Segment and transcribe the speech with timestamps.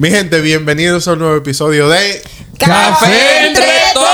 [0.00, 2.22] Mi gente, bienvenidos a un nuevo episodio de
[2.58, 4.06] ¡Café entre todos!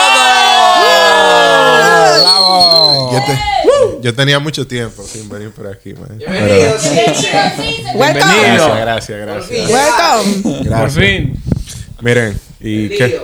[2.22, 3.12] ¡Bravo!
[3.12, 6.18] Yo, te- yo tenía mucho tiempo sin venir por aquí, man.
[6.18, 6.82] Bienvenidos.
[7.94, 8.18] Welcome.
[8.18, 9.70] Gracias, gracias, gracias.
[9.70, 10.42] Welcome.
[10.58, 10.94] Por Gracias.
[10.94, 11.42] fin.
[12.00, 13.20] Miren, y qué,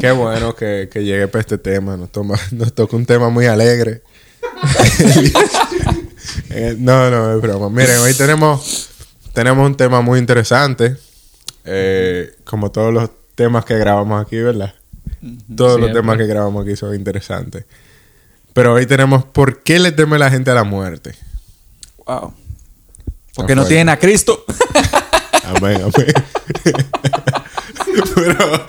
[0.00, 1.96] qué bueno que, que llegue para este tema.
[1.96, 4.02] Nos, toma, nos toca un tema muy alegre.
[6.50, 7.68] Eh, no, no, es broma.
[7.68, 8.88] Miren, hoy tenemos,
[9.32, 10.96] tenemos un tema muy interesante.
[11.64, 14.74] Eh, como todos los temas que grabamos aquí, ¿verdad?
[15.56, 17.64] Todos los temas que grabamos aquí son interesantes.
[18.52, 21.14] Pero hoy tenemos ¿por qué le teme la gente a la muerte?
[22.06, 22.32] Wow.
[23.34, 24.44] Porque no tienen a Cristo.
[25.44, 26.12] Amén, amén.
[28.14, 28.66] Pero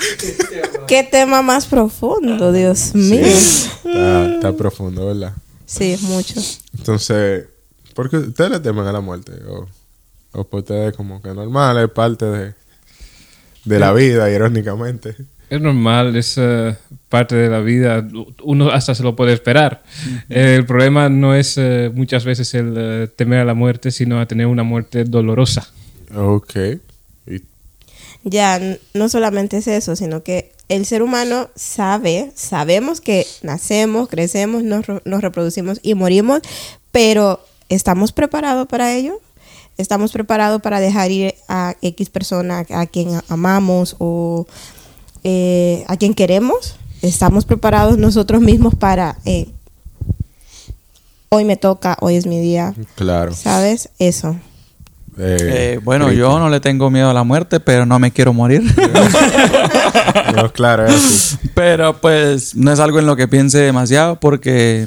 [0.88, 3.26] Qué tema más profundo, Dios mío.
[3.26, 5.34] está, está profundo, ¿verdad?
[5.66, 6.40] Sí, mucho.
[6.78, 7.46] Entonces,
[7.94, 9.32] ¿por qué ustedes le temen a la muerte?
[9.48, 9.68] O,
[10.34, 12.54] o por ustedes como que normal, es parte de,
[13.66, 15.16] de la vida, irónicamente.
[15.50, 16.76] Es normal, es eh,
[17.10, 18.06] parte de la vida.
[18.44, 19.84] Uno hasta se lo puede esperar.
[20.30, 24.26] el problema no es eh, muchas veces el eh, temer a la muerte, sino a
[24.26, 25.68] tener una muerte dolorosa.
[26.16, 26.56] Ok.
[27.28, 27.42] Y,
[28.24, 34.10] Ya, n- no solamente es eso, sino que el ser humano sabe, sabemos que nacemos,
[34.10, 36.42] crecemos, nos, re- nos reproducimos y morimos,
[36.92, 39.20] pero ¿estamos preparados para ello?
[39.78, 44.48] ¿Estamos preparados para dejar ir a X persona a quien amamos o
[45.24, 46.78] eh, a quien queremos?
[47.02, 49.48] ¿Estamos preparados nosotros mismos para, eh,
[51.30, 52.74] hoy me toca, hoy es mi día?
[52.96, 53.34] claro.
[53.34, 53.90] ¿Sabes?
[54.00, 54.38] Eso.
[55.18, 55.38] Eh,
[55.76, 58.64] Eh, bueno, yo no le tengo miedo a la muerte, pero no me quiero morir.
[60.36, 60.94] No, claro, es
[61.36, 61.38] así.
[61.54, 64.86] pero pues no es algo en lo que piense demasiado porque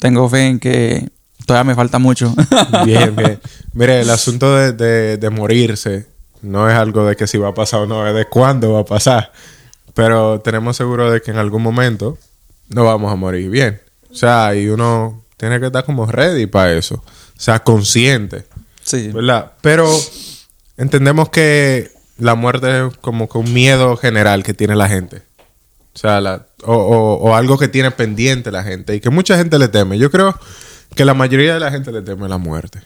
[0.00, 1.10] tengo fe en que
[1.46, 2.34] todavía me falta mucho.
[2.84, 3.40] Bien, bien.
[3.72, 6.06] Mire, el asunto de, de, de morirse
[6.42, 8.80] no es algo de que si va a pasar o no, es de cuándo va
[8.80, 9.32] a pasar.
[9.94, 12.18] Pero tenemos seguro de que en algún momento
[12.68, 13.80] no vamos a morir bien.
[14.10, 16.96] O sea, y uno tiene que estar como ready para eso.
[16.96, 18.44] O sea, consciente.
[18.82, 19.08] sí.
[19.08, 19.52] ¿Verdad?
[19.60, 19.88] Pero
[20.76, 25.22] entendemos que la muerte es como que un miedo general que tiene la gente.
[25.94, 29.36] O sea, la- o, o- o algo que tiene pendiente la gente y que mucha
[29.36, 29.98] gente le teme.
[29.98, 30.38] Yo creo
[30.94, 32.80] que la mayoría de la gente le teme a la muerte.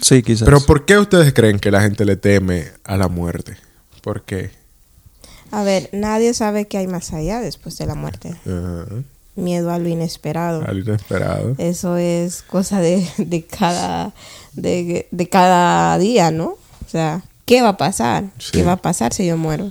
[0.00, 0.44] Sí, quizás.
[0.44, 3.56] Pero ¿por qué ustedes creen que la gente le teme a la muerte?
[4.02, 4.50] ¿Por qué?
[5.50, 8.34] A ver, nadie sabe qué hay más allá después de la muerte.
[9.36, 10.62] Miedo a lo inesperado.
[10.66, 11.54] Algo inesperado.
[11.58, 14.12] Eso es cosa de, de cada
[14.52, 16.56] de, de cada día, ¿no?
[16.86, 18.24] O sea, ¿qué va a pasar?
[18.38, 18.52] Sí.
[18.52, 19.70] ¿Qué va a pasar si yo muero?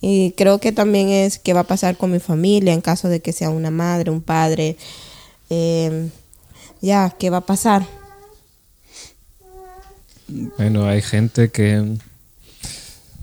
[0.00, 3.20] Y creo que también es qué va a pasar con mi familia en caso de
[3.20, 4.76] que sea una madre, un padre.
[5.50, 6.08] Eh,
[6.80, 7.84] ya, ¿qué va a pasar?
[10.58, 11.82] Bueno, hay gente que,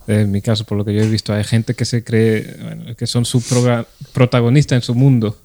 [0.08, 2.96] en mi caso, por lo que yo he visto, hay gente que se cree bueno,
[2.96, 5.38] que son su proga- protagonista en su mundo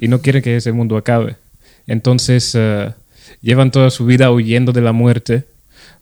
[0.00, 1.36] y no quiere que ese mundo acabe.
[1.86, 2.92] Entonces, eh,
[3.42, 5.44] llevan toda su vida huyendo de la muerte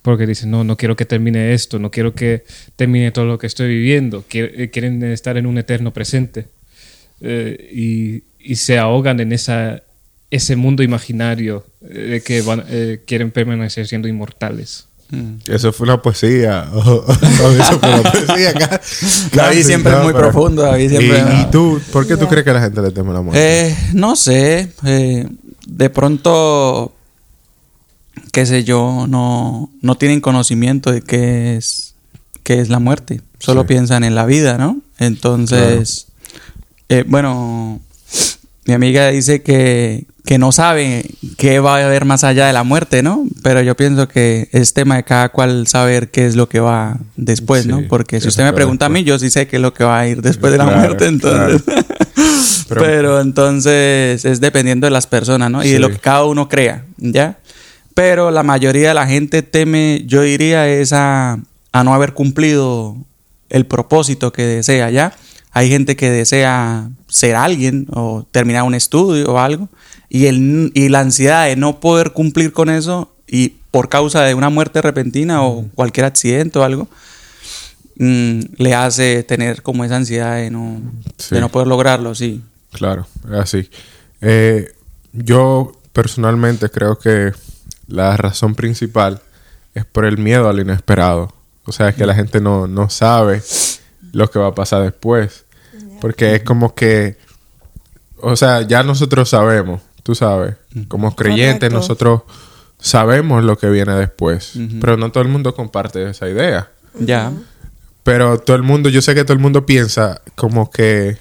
[0.01, 2.45] porque dicen, no, no quiero que termine esto, no quiero que
[2.77, 6.47] termine todo lo que estoy viviendo, eh, quieren estar en un eterno presente
[7.25, 9.83] Eh, y, y se ahogan en esa,
[10.33, 14.87] ese mundo imaginario eh, de que van- eh, quieren permanecer siendo inmortales.
[15.11, 15.35] Mm.
[15.47, 16.69] Eso fue una poesía.
[16.75, 18.53] Eso fue una poesía.
[19.35, 20.63] David siempre No, es muy pero- profundo.
[20.63, 21.23] David siempre...
[21.39, 23.69] ¿Y, y tú, por qué tú crees que la gente le teme a la muerte?
[23.69, 24.73] Eh, no sé.
[24.87, 25.29] eh,
[25.67, 26.93] de pronto,
[28.33, 31.95] qué sé yo, no, no tienen conocimiento de qué es,
[32.43, 33.21] qué es la muerte.
[33.39, 33.69] Solo Sí.
[33.69, 34.81] piensan en la vida, ¿no?
[34.99, 36.07] Entonces,
[36.89, 37.81] eh, bueno,
[38.67, 41.05] mi amiga dice que, que no sabe
[41.37, 43.27] qué va a haber más allá de la muerte, ¿no?
[43.43, 46.99] Pero yo pienso que es tema de cada cual saber qué es lo que va
[47.17, 47.83] después, Sí, ¿no?
[47.89, 49.99] Porque si usted me pregunta a mí, yo sí sé qué es lo que va
[50.01, 51.63] a ir después de la Claro, muerte, entonces...
[52.69, 55.63] Pero- Pero, entonces es dependiendo de las personas, ¿no?
[55.63, 55.73] Y Sí.
[55.75, 57.39] de lo que cada uno crea, ¿ya?
[57.95, 61.39] Pero la mayoría de la gente teme, yo diría, es a,
[61.73, 62.97] a no haber cumplido
[63.51, 65.13] el propósito que desea, ¿ya?
[65.51, 69.69] Hay gente que desea ser alguien o terminar un estudio o algo
[70.09, 74.35] y, el, y la ansiedad de no poder cumplir con eso y por causa de
[74.35, 76.89] una muerte repentina o cualquier accidente o algo,
[77.97, 80.81] mm, le hace tener como esa ansiedad de no,
[81.19, 81.35] Sí.
[81.35, 82.43] de no poder lograrlo, sí.
[82.73, 83.07] Claro,
[83.39, 83.69] así.
[84.21, 84.73] Eh,
[85.13, 87.33] yo personalmente creo que
[87.87, 89.21] la razón principal
[89.75, 91.33] es por el miedo a lo inesperado.
[91.65, 93.43] O sea, es que la gente no, no sabe
[94.13, 95.42] lo que va a pasar después.
[96.03, 97.17] Porque es como que,
[98.21, 100.57] o sea, ya nosotros sabemos, tú sabes,
[100.89, 101.77] como creyentes Correcto.
[101.77, 102.23] nosotros
[102.81, 104.55] sabemos lo que viene después.
[104.81, 106.73] Pero no todo el mundo comparte esa idea.
[106.99, 107.33] Ya.
[108.03, 111.19] Pero todo el mundo, yo sé que todo el mundo piensa como que,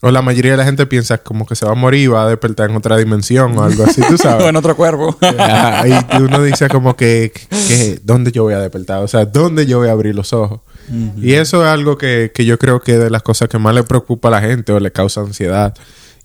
[0.00, 2.22] o la mayoría de la gente piensa como que se va a morir y va
[2.22, 4.46] a despertar en otra dimensión o algo así, tú o sabes.
[4.46, 5.18] en otro cuerpo.
[5.20, 5.88] Ajá,
[6.18, 7.32] y uno dice como que,
[7.66, 9.02] que, ¿dónde yo voy a despertar?
[9.02, 10.60] O sea, ¿dónde yo voy a abrir los ojos?
[11.20, 13.84] Y eso es algo que, que yo creo que de las cosas que más le
[13.84, 15.74] preocupa a la gente o le causa ansiedad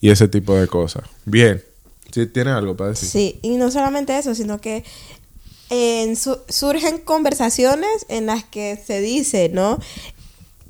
[0.01, 1.03] y ese tipo de cosas.
[1.25, 1.63] Bien.
[2.11, 3.09] ¿Sí tienes algo para decir?
[3.09, 4.83] Sí, y no solamente eso, sino que
[6.15, 9.79] su- surgen conversaciones en las que se dice, ¿no?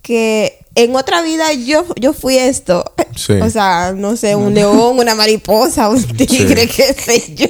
[0.01, 2.83] Que en otra vida yo, yo fui esto.
[3.15, 3.33] Sí.
[3.41, 7.47] O sea, no sé, un león, una mariposa, un tigre, qué sé yo.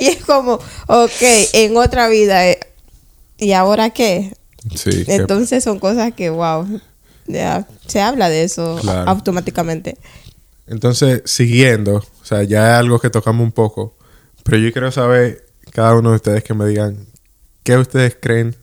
[0.00, 0.54] Y es como,
[0.86, 1.22] ok,
[1.52, 2.48] en otra vida.
[2.48, 2.58] eh,
[3.38, 4.32] ¿Y ahora qué?
[4.74, 5.04] Sí.
[5.08, 6.80] Entonces son cosas que, wow,
[7.26, 9.10] ya se habla de eso Claro.
[9.10, 9.96] automáticamente.
[10.66, 13.96] Entonces, siguiendo, o sea, ya es algo que tocamos un poco,
[14.42, 17.06] pero yo quiero saber, cada uno de ustedes que me digan,
[17.62, 18.56] ¿qué ustedes creen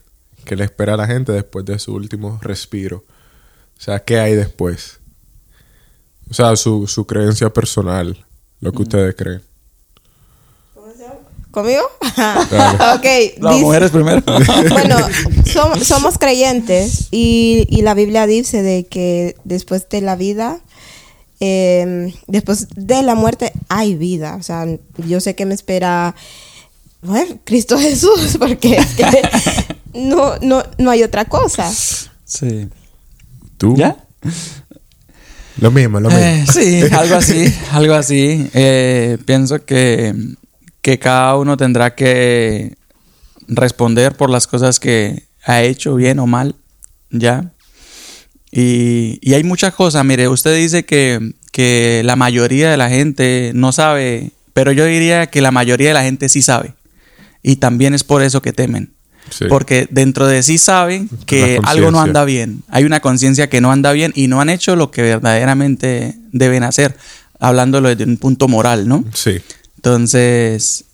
[0.44, 3.04] que le espera a la gente después de su último respiro?
[3.78, 4.98] O sea, ¿qué hay después?
[6.30, 8.24] O sea, su, su creencia personal,
[8.60, 9.42] lo que ustedes creen.
[11.52, 11.82] ¿Conmigo?
[12.16, 12.40] Dale.
[12.96, 13.40] ok.
[13.40, 14.22] Las dice- mujeres primero.
[14.70, 14.96] bueno,
[15.44, 20.58] som- somos creyentes y, y la Biblia dice de que después de la vida,
[21.40, 24.36] eh, después de la muerte hay vida.
[24.36, 24.66] O sea,
[25.06, 26.14] yo sé que me espera,
[27.02, 29.04] bueno, Cristo Jesús, porque es que
[29.94, 31.70] no, no, no hay otra cosa.
[32.24, 32.68] sí.
[33.58, 33.76] ¿Tú?
[33.76, 33.96] ¿Ya?
[35.58, 36.24] Lo mismo, lo mismo.
[36.24, 38.48] Eh, sí, algo así, algo así.
[38.54, 40.12] Eh, pienso que,
[40.82, 42.76] que cada uno tendrá que
[43.48, 46.56] responder por las cosas que ha hecho, bien o mal,
[47.10, 47.52] ¿ya?
[48.50, 53.52] Y, y hay muchas cosas, mire, usted dice que, que la mayoría de la gente
[53.54, 56.74] no sabe, pero yo diría que la mayoría de la gente sí sabe.
[57.42, 58.92] Y también es por eso que temen.
[59.30, 59.46] Sí.
[59.48, 62.62] Porque dentro de sí saben que algo no anda bien.
[62.68, 66.62] Hay una conciencia que no anda bien y no han hecho lo que verdaderamente deben
[66.64, 66.96] hacer.
[67.38, 69.04] Hablándolo desde un punto moral, ¿no?
[69.14, 69.40] Sí.
[69.84, 70.84] Entonces,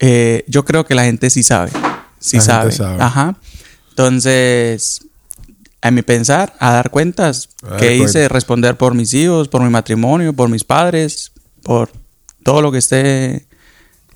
[0.00, 1.70] eh, yo creo que la gente sí sabe.
[2.18, 2.72] Sí La gente sabe.
[2.72, 3.00] sabe.
[3.00, 3.36] Ajá.
[3.90, 5.06] Entonces,
[5.80, 7.48] a mi pensar, a dar cuentas.
[7.62, 8.28] A dar ¿Qué hice?
[8.28, 11.30] Responder por mis hijos, por mi matrimonio, por mis padres,
[11.62, 11.90] por
[12.42, 13.46] todo lo que esté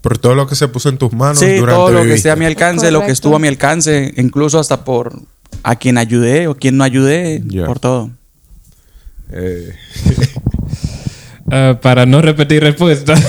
[0.03, 2.32] Por todo lo que se puso en tus manos Sí, durante todo lo que esté
[2.32, 5.23] a mi alcance, lo que estuvo a mi alcance, incluso hasta por
[5.62, 8.11] a quien ayudé o quien no ayudé, por todo.
[9.31, 9.75] Eh,
[11.50, 13.21] Ah, para no repetir respuestas,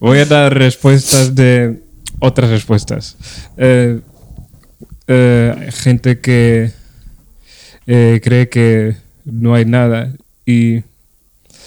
[0.00, 1.80] voy a dar respuestas de
[2.18, 3.16] otras respuestas.
[3.56, 4.00] Eh,
[5.06, 6.72] eh, gente que
[7.86, 10.12] eh, cree que no hay nada
[10.44, 10.82] y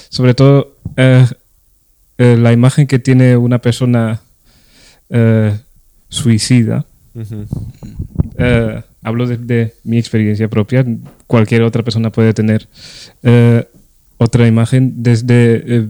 [0.10, 0.78] sobre todo
[2.18, 4.22] la imagen que tiene una persona
[6.10, 6.86] suicida.
[8.38, 10.86] Eh, hablo de, de mi experiencia propia,
[11.28, 12.68] cualquier otra persona puede tener
[13.24, 13.68] eh,
[14.18, 15.90] otra imagen, desde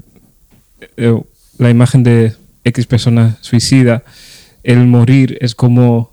[0.97, 1.21] eh,
[1.57, 4.03] la imagen de X persona suicida,
[4.63, 6.11] el morir es como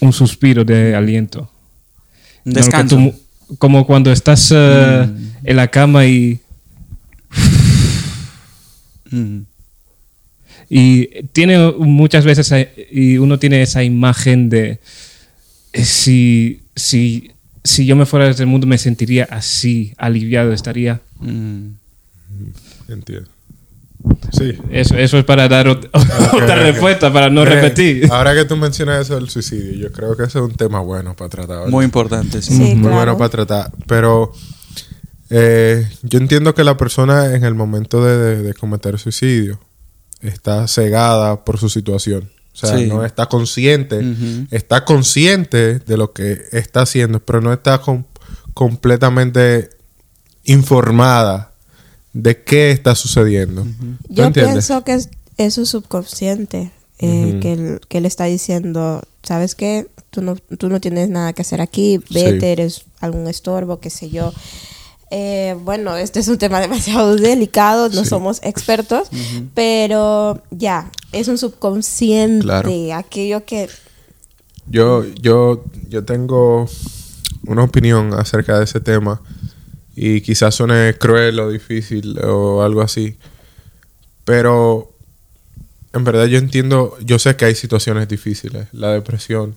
[0.00, 1.50] un suspiro de aliento.
[2.44, 2.96] No, descanso.
[2.96, 3.14] tú-
[3.58, 5.16] como cuando estás Mm.
[5.44, 6.40] en la cama y,
[9.10, 9.42] Mm.
[10.68, 12.52] y tiene muchas veces
[12.90, 14.78] y uno tiene esa imagen de
[15.84, 17.30] si, si,
[17.64, 21.00] si yo me fuera de este mundo me sentiría así, aliviado, estaría.
[21.20, 21.68] Mm.
[22.88, 23.28] Entiendo.
[24.32, 24.52] Sí.
[24.70, 25.88] Eso, eso es para dar ot-
[26.32, 28.08] otra respuesta, para no Eh, repetir.
[28.12, 31.14] Ahora que tú mencionas eso del suicidio, yo creo que ese es un tema bueno
[31.16, 31.56] para tratar.
[31.58, 31.70] ¿verdad?
[31.70, 32.54] Muy importante, sí.
[32.54, 32.94] Sí, muy claro.
[32.96, 33.72] bueno para tratar.
[33.88, 34.32] Pero
[35.30, 39.58] eh, yo entiendo que la persona en el momento de, de- de cometer suicidio
[40.20, 42.30] está cegada por su situación.
[42.62, 42.86] O sea, Sí.
[42.86, 44.00] no está consciente.
[44.50, 48.04] Está consciente de lo que está haciendo, pero no está com-
[48.54, 49.68] completamente
[50.44, 51.52] informada
[52.12, 53.62] de qué está sucediendo.
[53.62, 53.68] ¿Tú
[54.08, 54.54] Yo entiendes?
[54.54, 59.86] pienso que es, es su subconsciente eh, que, él, que él está diciendo, ¿sabes qué?
[60.08, 62.46] Tú no, tú no tienes nada que hacer aquí, vete, Sí.
[62.46, 64.32] eres algún estorbo, qué sé yo.
[65.10, 68.08] Eh, bueno, este es un tema demasiado delicado, no Sí.
[68.10, 69.08] somos expertos,
[69.54, 72.70] pero ya, es un subconsciente, Claro.
[72.94, 73.68] aquello que...
[74.68, 76.68] Yo, yo, yo tengo
[77.46, 79.22] una opinión acerca de ese tema
[79.94, 83.16] y quizás suene cruel o difícil o algo así,
[84.24, 84.92] pero
[85.92, 89.54] en verdad yo entiendo, yo sé que hay situaciones difíciles, la depresión,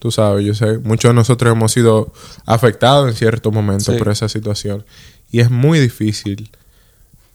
[0.00, 2.12] tú sabes, yo sé, muchos de nosotros hemos sido
[2.46, 3.98] afectados en cierto momento Sí.
[3.98, 4.84] por esa situación
[5.30, 6.50] y es muy difícil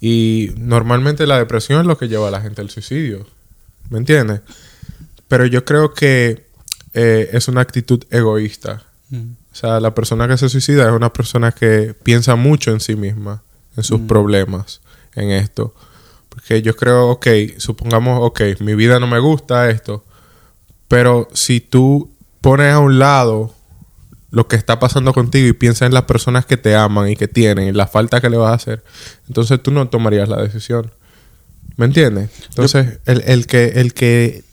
[0.02, 3.26] y normalmente la depresión es lo que lleva a la gente al suicidio,
[3.90, 4.42] ¿me entiendes?
[5.28, 6.46] Pero yo creo que
[6.94, 8.84] eh, es una actitud egoísta.
[9.10, 9.32] Mm.
[9.52, 12.96] O sea, la persona que se suicida es una persona que piensa mucho en sí
[12.96, 13.42] misma,
[13.78, 14.82] en sus problemas,
[15.16, 15.74] en esto.
[16.30, 20.04] Porque yo creo, ok, supongamos, ok, mi vida no me gusta esto,
[20.88, 22.15] pero si tú
[22.46, 23.56] pones a un lado
[24.30, 27.28] lo que está pasando contigo y piensas en las personas que te aman y que
[27.28, 28.84] tienen y la falta que le vas a hacer,
[29.28, 30.92] entonces tú no tomarías la decisión.
[31.76, 32.30] ¿Me entiendes?
[32.50, 34.44] Entonces, el, el que, el que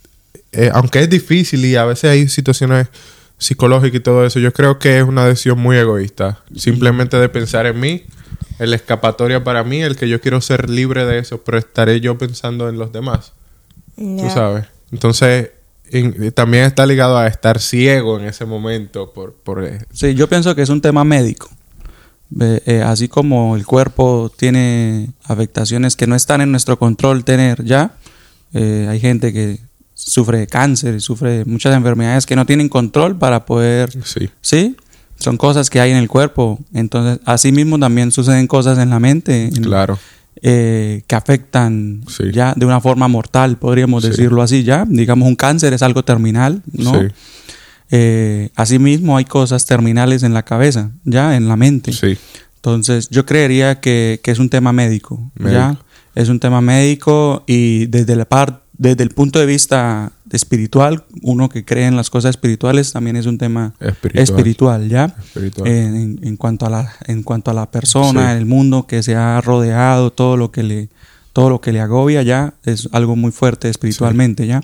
[0.52, 2.88] eh, aunque es difícil y a veces hay situaciones
[3.36, 6.40] psicológicas y todo eso, yo creo que es una decisión muy egoísta.
[6.56, 8.04] Simplemente de pensar en mí,
[8.58, 12.00] en la escapatoria para mí, el que yo quiero ser libre de eso, pero estaré
[12.00, 13.34] yo pensando en los demás.
[13.96, 14.64] Tú sabes.
[14.90, 15.50] Entonces,
[15.90, 19.34] en- también está ligado a estar ciego en ese momento por...
[19.34, 21.50] por eh, Sí, yo pienso que es un tema médico.
[22.40, 27.94] Eh, así como el cuerpo tiene afectaciones que no están en nuestro control tener ya,
[28.54, 29.58] eh, hay gente que
[29.92, 34.30] sufre de cáncer, sufre de muchas enfermedades que no tienen control para poder, sí.
[34.40, 34.76] sí,
[35.18, 36.58] son cosas que hay en el cuerpo.
[36.72, 39.98] Entonces, así mismo también suceden cosas en la mente, en- Claro.
[40.40, 42.24] Eh, que afectan Sí.
[42.32, 44.10] ya de una forma mortal, podríamos Sí.
[44.10, 44.84] decirlo así ya.
[44.88, 47.00] Digamos, un cáncer es algo terminal, ¿no?
[47.00, 47.06] Sí.
[47.90, 51.92] Eh, asimismo, hay cosas terminales en la cabeza, ya, en la mente.
[51.92, 52.16] Sí.
[52.56, 55.44] Entonces, yo creería que, que es un tema médico, ¿ya?
[55.68, 55.84] Médico.
[56.14, 61.48] Es un tema médico y desde, la par- desde el punto de vista espiritual, uno
[61.48, 64.22] que cree en las cosas espirituales también es un tema Espiritual.
[64.24, 65.04] espiritual, ¿ya?
[65.22, 65.68] Espiritual.
[65.68, 68.38] En, en- en cuanto a la, en cuanto a la persona, Sí.
[68.38, 70.88] el mundo que se ha rodeado, todo lo que le,
[71.32, 74.62] todo lo que le agobia ya, es algo muy fuerte espiritualmente, ¿ya?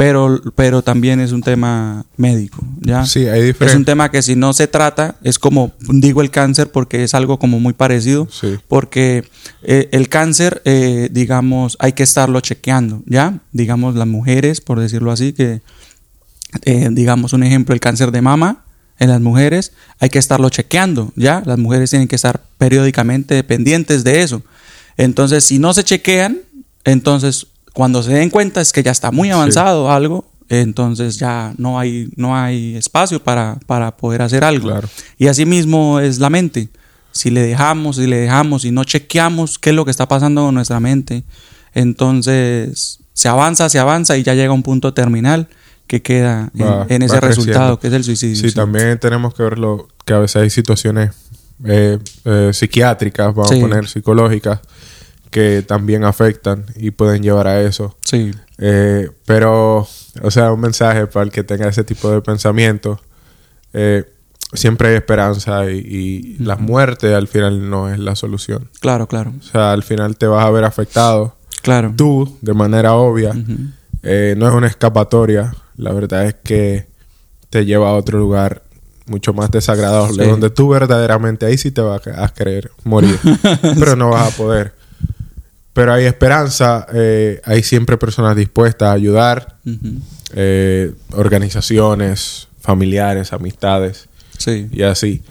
[0.00, 3.04] Pero, pero también es un tema médico, ¿ya?
[3.04, 3.84] Sí, hay Es un diferentes...
[3.84, 7.60] tema que si no se trata, es como digo el cáncer porque es algo como
[7.60, 8.56] muy parecido, Sí.
[8.66, 9.24] porque
[9.62, 13.40] eh, el cáncer, eh, digamos, hay que estarlo chequeando, ¿ya?
[13.52, 15.60] Digamos, las mujeres, por decirlo así, que,
[16.64, 18.64] eh, digamos, un ejemplo, el cáncer de mama
[18.98, 21.42] en las mujeres, hay que estarlo chequeando, ¿ya?
[21.44, 24.40] Las mujeres tienen que estar periódicamente pendientes de eso.
[24.96, 26.38] Entonces, si no se chequean,
[26.84, 27.48] entonces
[27.80, 32.10] cuando se den cuenta es que ya está muy avanzado algo, entonces ya no hay,
[32.14, 34.68] no hay espacio para, para poder hacer algo.
[34.68, 34.86] Claro.
[35.16, 36.68] Y así mismo es la mente.
[37.10, 40.42] Si le dejamos, si le dejamos y no chequeamos qué es lo que está pasando
[40.44, 41.24] con nuestra mente,
[41.72, 45.48] entonces se avanza, se avanza y ya llega a un punto terminal
[45.86, 47.80] que queda en, Va- en ese resultado, creciendo.
[47.80, 48.36] que es el suicidio.
[48.36, 48.54] Sí, sí.
[48.54, 51.10] también tenemos que verlo, que a veces hay situaciones
[51.64, 53.58] eh, eh, psiquiátricas, vamos Sí.
[53.58, 54.60] a poner psicológicas,
[55.30, 57.96] que también afectan y pueden llevar a eso.
[58.02, 59.86] Sí, Eh, pero,
[60.22, 63.00] o sea, un mensaje para el que tenga ese tipo de pensamiento.
[63.72, 64.04] eh,
[64.52, 68.68] siempre hay esperanza y, y la muerte al final no es la solución.
[68.80, 71.94] claro, claro, O sea, al final te vas a ver afectado claro.
[71.96, 73.32] tú de manera obvia.
[74.02, 75.54] Eh, no es una escapatoria.
[75.76, 76.88] La verdad es que
[77.48, 78.64] te lleva a otro lugar
[79.06, 80.30] mucho más desagradable, Sí.
[80.30, 83.18] donde tú verdaderamente ahí sí te vas a querer morir,
[83.78, 84.74] pero no vas a poder.
[85.72, 89.56] Pero hay esperanza, eh, hay siempre personas dispuestas a ayudar,
[90.34, 94.68] eh, organizaciones, familiares, amistades Sí.
[94.72, 95.22] y así.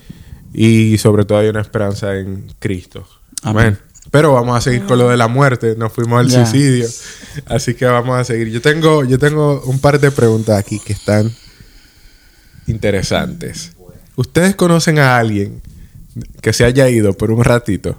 [0.53, 3.07] Y sobre todo hay una esperanza en Cristo.
[3.43, 3.77] Amén.
[4.11, 5.75] Pero vamos a seguir con lo de la muerte.
[5.77, 6.87] Nos fuimos al suicidio.
[7.45, 8.49] Así que vamos a seguir.
[8.49, 11.31] Yo tengo, yo tengo un par de preguntas aquí que están
[12.67, 13.73] interesantes.
[14.15, 15.61] ¿Ustedes conocen a alguien
[16.41, 17.97] que se haya ido por un ratito?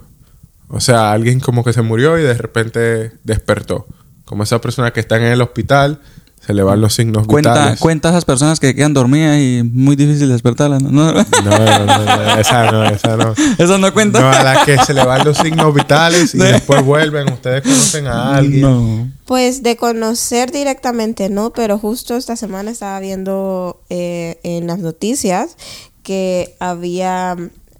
[0.71, 3.85] O sea, alguien como que se murió y de repente despertó.
[4.25, 5.99] Como esa persona que está en el hospital,
[6.45, 7.79] se le van los signos Cuenta, vitales.
[7.79, 10.81] cuenta a esas personas que quedan dormidas y muy difícil despertarlas.
[10.81, 10.89] ¿no?
[10.89, 11.13] ¿No?
[11.13, 13.33] No, no, no, esa no, esa no.
[13.59, 14.21] ¿Eso no cuenta?
[14.21, 17.31] No, a las que se le van los signos vitales y después vuelven.
[17.31, 18.61] ¿Ustedes conocen a alguien?
[18.61, 19.11] No.
[19.25, 25.57] Pues de conocer directamente no, pero justo esta semana estaba viendo eh, en las noticias
[26.01, 27.37] que había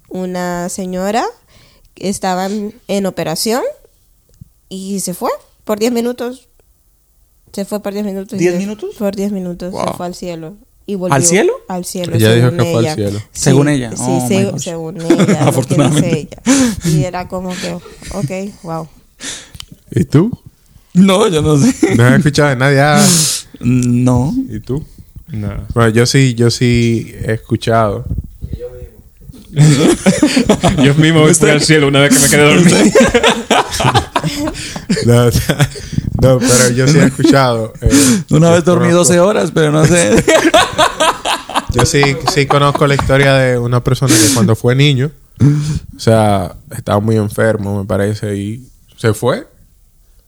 [0.08, 1.24] una señora
[2.02, 2.48] que estaba
[2.88, 3.62] en, operación
[4.68, 5.30] y se fue
[5.64, 6.48] por 10 minutos.
[7.52, 8.40] Se fue por 10 minutos.
[8.40, 8.94] y ¿10 se- minutos?
[8.98, 9.86] Por 10 minutos Wow.
[9.88, 10.54] se fue al cielo.
[10.84, 11.52] Y volvió ¿Al cielo?
[11.68, 12.16] Al cielo.
[12.16, 12.94] Ella dijo según que fue al ella.
[12.96, 13.18] cielo.
[13.20, 13.90] Sí, Según ella.
[13.92, 15.44] Sí, Oh, se- según ella.
[15.48, 16.18] Afortunadamente.
[16.20, 16.42] ella.
[16.84, 18.88] Y era como que, ok, wow.
[19.92, 20.30] ¿Y tú?
[20.94, 21.94] No, yo no sé.
[21.94, 22.80] No he escuchado de nadie.
[22.80, 23.06] Ah,
[23.60, 24.34] No.
[24.50, 24.84] ¿Y tú?
[25.28, 25.66] No.
[25.74, 28.04] Bueno, yo sí, yo sí he escuchado.
[28.58, 28.66] Yo
[29.52, 32.78] mismo fui al cielo una vez que me quedé dormido.
[35.06, 35.24] No,
[36.22, 37.72] no, pero yo sí he escuchado.
[37.80, 37.90] eh,
[38.30, 40.22] Una yo vez dormí conozco- 12 horas, pero no sé.
[41.74, 42.02] Yo sí,
[42.34, 45.10] sí conozco la historia de una persona que cuando fue niño,
[45.96, 48.68] o sea, estaba muy enfermo, me parece, y
[48.98, 49.48] se fue.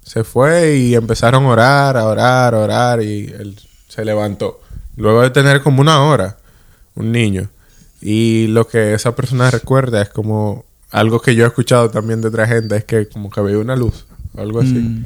[0.03, 4.63] Se fue y empezaron a orar, a orar, a orar, y él se levantó.
[4.97, 6.39] luego de tener como una hora,
[6.95, 7.51] un niño,
[8.05, 12.29] y lo que esa persona recuerda es como algo que yo he escuchado también de
[12.29, 14.75] otra gente, es que como que veía una luz, o algo así.
[14.75, 15.05] Mm.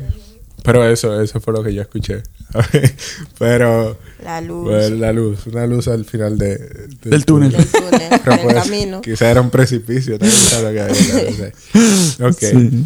[0.64, 2.22] Pero eso, eso fue lo que yo escuché.
[3.38, 7.52] Pero La luz pues, la luz, una luz al final de, de- Del túnel.
[7.52, 9.00] del túnel, Pero del pues, camino.
[9.00, 10.18] Quizá era un precipicio.
[10.18, 11.52] también, que había.
[12.28, 12.38] Ok.
[12.38, 12.84] Sí.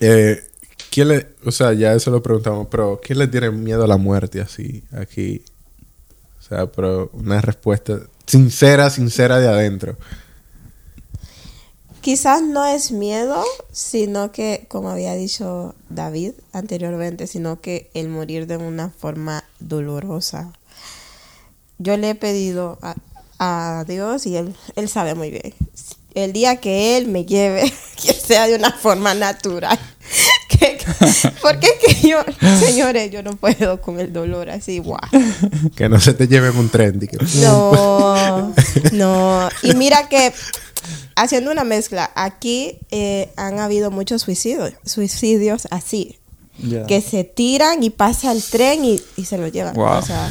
[0.00, 0.42] Eh,
[0.90, 3.96] ¿quién le, o sea, ya eso lo preguntamos, pero ¿quién le tiene miedo a la
[3.96, 5.42] muerte así aquí?
[6.40, 8.00] O sea, pero una respuesta
[8.32, 9.98] sincera, sincera de adentro.
[12.00, 18.46] Quizás no es miedo, sino que, como había dicho David anteriormente, sino que el morir
[18.46, 20.50] de una forma dolorosa.
[21.76, 22.94] Yo le he pedido a,
[23.38, 25.54] a Dios y él, él sabe muy bien.
[26.14, 27.70] El día que Él me lleve,
[28.02, 29.78] que sea de una forma natural.
[30.84, 32.18] Que- porque es que yo,
[32.58, 34.98] señores, yo no puedo con el dolor así, guau.
[35.76, 36.98] Que no se te lleve en un tren.
[37.00, 38.52] que- No,
[38.92, 39.48] no.
[39.62, 40.32] Y mira que
[41.16, 46.18] haciendo una mezcla, aquí eh, han habido muchos suicidios, suicidios así,
[46.88, 49.74] que se tiran y pasa el tren y, y se lo llevan.
[49.74, 49.98] Wow.
[49.98, 50.30] O sea,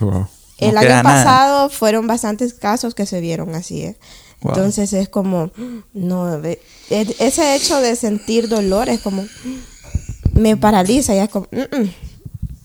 [0.00, 0.26] Wow.
[0.58, 1.02] el No año nada.
[1.02, 3.96] pasado fueron bastantes casos que se vieron así, ¿eh?
[4.42, 4.54] Wow.
[4.54, 5.52] Entonces es como,
[5.92, 9.24] no, e- ese hecho de sentir dolor es como,
[10.32, 11.90] me paraliza y es como, "Mm, mm".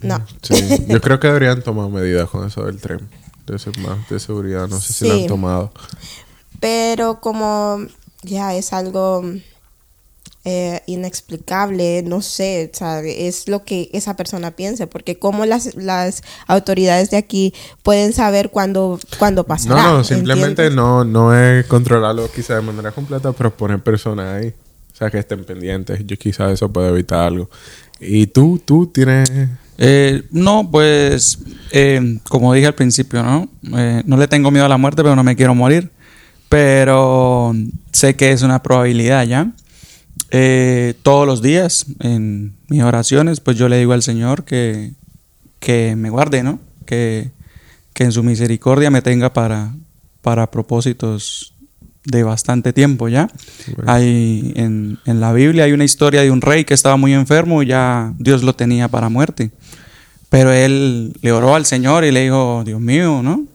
[0.02, 0.26] no.
[0.42, 0.86] Sí.
[0.88, 3.08] Yo creo que deberían tomar medidas con eso del tren.
[3.46, 4.68] De ser más de seguridad.
[4.68, 5.72] No sé si lo han tomado.
[6.60, 7.80] Pero como
[8.24, 9.24] ya es algo
[10.50, 13.28] eh, inexplicable, no sé, ¿sabe?
[13.28, 18.50] es lo que esa persona piensa, porque como las, las autoridades de aquí pueden saber
[18.50, 19.84] cuándo, cuándo pasará.
[19.84, 20.76] No, no, simplemente ¿entiendes?
[20.76, 24.54] no, no es controlarlo quizá de manera completa, pero poner personas ahí.
[24.98, 26.04] O sea, que estén pendientes.
[26.08, 27.52] Yo quizás eso puede evitar algo.
[28.00, 29.30] Y tú, tú tienes...
[29.78, 31.38] Eh, no, pues,
[31.70, 33.48] eh, como dije al principio, ¿no?
[33.78, 35.92] Eh, no le tengo miedo a la muerte, pero no me quiero morir.
[36.50, 37.54] Pero
[37.92, 39.52] sé que es una probabilidad ya.
[41.04, 44.94] Todos los días, en mis oraciones, pues yo le digo al Señor que,
[45.60, 46.60] que me guarde, ¿no?
[46.88, 47.30] Que,
[47.94, 49.76] que en su misericordia me tenga para,
[50.24, 51.54] para propósitos
[52.08, 53.30] de bastante tiempo ya.
[53.76, 53.92] Bueno.
[53.92, 57.62] Hay, en, en la Biblia hay una historia de un rey que estaba muy enfermo
[57.62, 59.52] y ya Dios lo tenía para muerte.
[60.30, 63.46] Pero él le oró al Señor y le dijo, Dios mío, ¿no?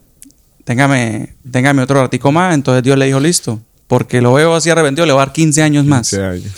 [0.63, 2.53] Téngame, téngame otro ratico más.
[2.53, 3.59] Entonces Dios le dijo, listo.
[3.87, 6.09] Porque lo veo así arrepentido, le va a dar 15 años más.
[6.09, 6.51] 15 años.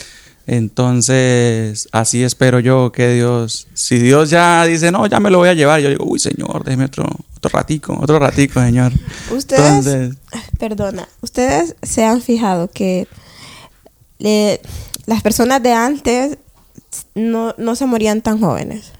[0.47, 5.49] Entonces, así espero yo que Dios, si Dios ya dice, no, ya me lo voy
[5.49, 7.07] a llevar, yo digo, uy, Señor, déjeme otro,
[7.45, 8.91] otro ratico, otro ratico, Señor.
[9.31, 10.15] Ustedes, Entonces,
[10.59, 13.07] perdona, ustedes se han fijado que
[14.19, 14.61] le-
[15.05, 16.37] las personas de antes
[17.13, 18.91] no, no se morían tan jóvenes.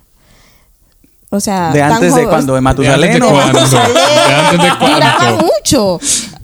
[1.32, 3.20] O sea, de tan antes de cuando, de De antes Matusalén.
[3.20, 3.60] de o- cuándo.
[3.60, 4.86] Matusalén, ¿De antes de?
[4.94, 6.00] Duraban mucho.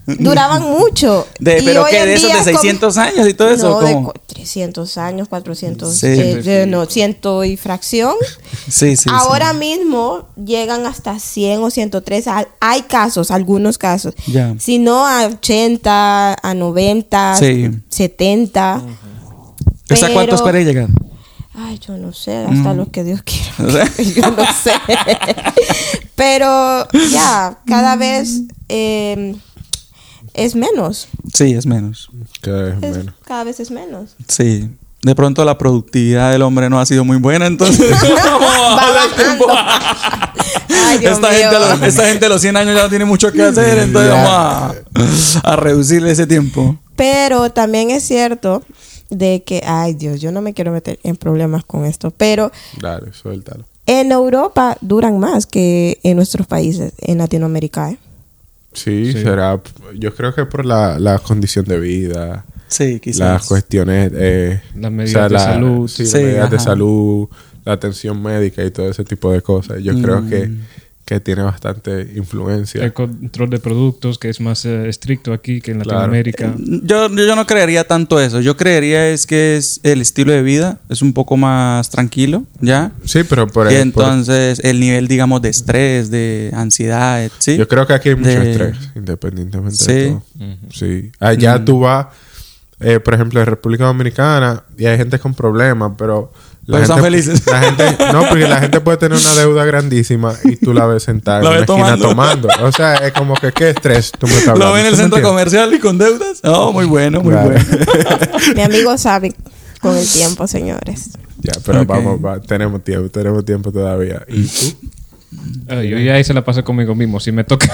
[0.05, 1.27] Duraban mucho.
[1.39, 3.69] De, Y pero en de esos día de es como- 600 años y todo eso.
[3.69, 4.11] No, de ¿cómo?
[4.13, 6.07] cu- 300 años, 400, Sí.
[6.07, 8.15] eh, de- no, ciento y fracción.
[8.67, 8.97] Sí, sí.
[8.97, 9.09] sí.
[9.11, 12.27] Ahora mismo llegan hasta 100 o 103.
[12.27, 14.13] Hay- Hay casos, algunos casos.
[14.27, 14.55] Ya.
[14.59, 17.69] Si no a 80, a 90, Sí.
[17.89, 18.81] 70.
[19.89, 20.87] ¿Esa cuántos pero- quiere llegar?
[21.53, 22.77] Ay, yo no sé, hasta Mm.
[22.77, 23.85] lo que Dios quiera.
[24.15, 24.71] yo no sé.
[26.15, 29.35] Pero ya, cada vez eh,
[30.33, 31.07] es menos.
[31.33, 32.09] Sí, es menos.
[32.41, 33.15] Cada vez Es- menos.
[33.25, 34.15] cada vez es menos.
[34.27, 34.69] Sí.
[35.03, 39.45] De pronto la productividad del hombre no ha sido muy buena, entonces Va bajando.
[40.69, 41.39] Ay, Dios esta, mío.
[41.39, 43.79] gente a los, esta gente a los 100 años ya no tiene mucho que hacer,
[43.79, 46.77] entonces vamos a, a reducirle ese tiempo.
[46.95, 48.63] Pero también es cierto
[49.09, 53.11] de que, ay Dios, yo no me quiero meter en problemas con esto, pero Dale,
[53.13, 53.65] suéltalo.
[53.87, 57.89] en Europa duran más que en nuestros países, en Latinoamérica.
[57.91, 57.97] ¿eh?
[58.73, 59.21] Sí, Sí.
[59.23, 59.59] será.
[59.95, 63.47] Yo creo que por la, la condición de vida, Sí, las quizás.
[63.47, 64.11] cuestiones.
[64.15, 65.87] Eh, Las medidas de salud.
[65.89, 67.27] Sí, Sí, las medidas de salud,
[67.65, 69.81] la atención médica y todo ese tipo de cosas.
[69.83, 70.61] Yo creo que, Mm.
[71.11, 72.81] Que tiene bastante influencia.
[72.85, 75.99] El control de productos, que es más eh, estricto aquí que en Claro.
[75.99, 76.55] Latinoamérica.
[76.57, 78.39] Yo, yo no creería tanto eso.
[78.39, 82.93] Yo creería es que es el estilo de vida es un poco más tranquilo, ¿ya?
[83.03, 87.57] Sí, pero por, y por- entonces el nivel, digamos, de estrés, de ansiedad, ¿sí?
[87.57, 89.91] Yo creo que aquí hay mucho De- estrés, independientemente Sí.
[89.93, 90.23] de todo.
[90.71, 91.11] Sí.
[91.19, 91.65] Allá Mm.
[91.65, 92.07] tú vas,
[92.81, 96.31] eh, por ejemplo, en República Dominicana y hay gente con problemas, pero...
[96.67, 97.41] Pero están felices.
[97.47, 101.03] La gente, no, porque la gente puede tener una deuda grandísima y tú la ves
[101.03, 102.47] sentada en La una esquina tomando.
[102.47, 102.67] tomando.
[102.67, 104.67] O sea, es como que qué estrés tú me estás hablando.
[104.67, 105.29] Lo ven en el ¿Tú me centro entiendes?
[105.31, 106.39] comercial y con deudas.
[106.43, 107.49] Oh, muy bueno, muy Claro.
[107.49, 107.65] bueno.
[108.55, 109.33] Mi amigo sabe
[109.81, 111.09] con el tiempo, señores.
[111.39, 114.21] Ya, pero vamos, va, tenemos tiempo, tenemos tiempo todavía.
[114.29, 114.75] ¿Y tú?
[115.67, 117.67] Ah, yo ya ahí se la pasé conmigo mismo, si me toca.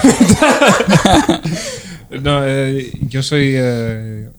[2.22, 3.52] no, eh, yo soy.
[3.54, 4.30] eh,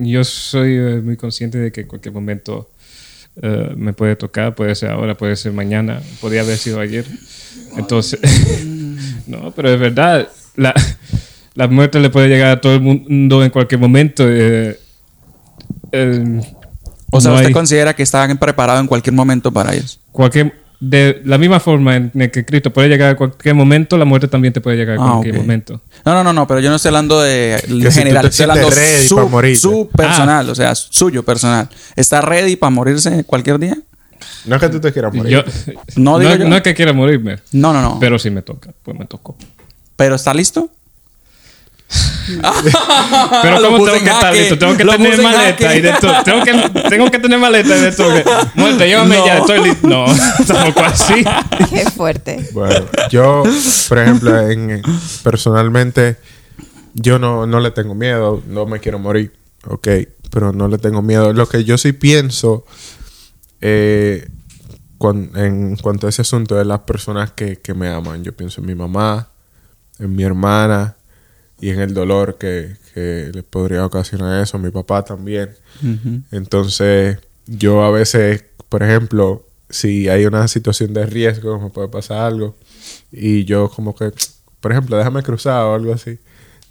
[0.00, 2.68] yo soy eh, muy consciente de que en cualquier momento
[3.42, 7.04] eh, me puede tocar, puede ser ahora, puede ser mañana, podría haber sido ayer.
[7.76, 8.18] Entonces.
[9.26, 10.28] no, pero es verdad.
[10.56, 10.74] La,
[11.54, 14.24] la muerte le puede llegar a todo el mundo en cualquier momento.
[14.28, 14.78] eh,
[17.10, 20.00] O sea, no usted hay- considera que estaban preparados en cualquier momento para ellos.
[20.12, 24.06] cualquier de la misma forma en la que Cristo puede llegar a cualquier momento, la
[24.06, 25.82] muerte también te puede llegar a Ah, cualquier momento.
[26.06, 27.62] No, no, no, no, pero yo no estoy hablando de
[27.92, 31.68] general, estoy hablando ready su, su personal, o sea, suyo personal.
[31.96, 33.76] ¿Está ready para morirse cualquier día?
[34.46, 35.32] No es que tú te quieras morir.
[35.32, 35.42] Yo,
[35.96, 36.48] No no, digo yo.
[36.48, 37.88] no es que quiera morirme, No, no, no.
[37.90, 39.36] Pero, pero si me toca, pues me tocó.
[39.98, 40.70] ¿está listo?
[43.42, 44.58] Pero Lo ¿cómo puse tengo en que estar listo?
[44.58, 46.22] Tengo que Lo tener maleta y de todo.
[46.24, 48.12] Tengo que, tengo que tener maleta y de todo.
[48.54, 49.26] Muerte, llévame No.
[49.26, 49.88] ya, estoy listo.
[49.88, 50.04] No,
[50.46, 51.24] tampoco así.
[51.70, 52.48] Qué fuerte.
[52.52, 53.42] Bueno, yo,
[53.88, 54.82] por ejemplo, en,
[55.22, 56.16] personalmente,
[56.94, 59.32] yo no, no le tengo miedo, no me quiero morir,
[59.66, 59.88] ok,
[60.30, 61.32] pero no le tengo miedo.
[61.32, 62.64] Lo que yo sí pienso
[63.60, 64.28] eh,
[65.34, 68.66] en cuanto a ese asunto de las personas que, que me aman, yo pienso en
[68.66, 69.28] mi mamá,
[69.98, 70.96] en mi hermana
[71.60, 75.50] y en el dolor que, que le podría ocasionar eso, mi papá también.
[76.30, 82.18] Entonces, yo a veces, por ejemplo, si hay una situación de riesgo, me puede pasar
[82.22, 82.56] algo,
[83.12, 84.10] y yo como que,
[84.60, 86.18] por ejemplo, déjame cruzar o algo así,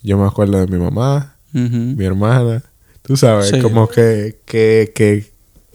[0.03, 2.63] yo me acuerdo de mi mamá, mi hermana,
[3.01, 3.59] tú sabes, Sí.
[3.61, 5.28] como que, que, que,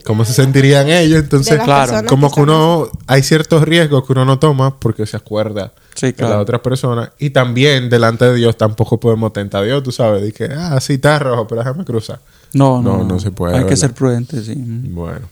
[0.05, 4.38] cómo se sentirían ellos, entonces, claro, como que uno, hay ciertos riesgos que uno no
[4.38, 8.99] toma porque se acuerda Sí, de la otra persona, y también delante de Dios tampoco
[9.01, 12.21] podemos tentar a Dios, tú sabes, de que, ah, sí, está rojo, pero déjame cruzar.
[12.53, 14.55] No, no, No, no se puede, Hay que ser prudente, sí.
[14.57, 15.29] Bueno,